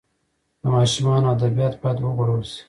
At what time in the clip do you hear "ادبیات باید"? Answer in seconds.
1.35-1.97